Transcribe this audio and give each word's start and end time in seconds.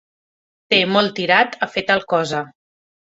Té 0.73 0.79
molt 0.95 1.13
tirat 1.19 1.53
a 1.67 1.71
fer 1.75 1.85
tal 1.93 2.03
cosa. 2.15 2.41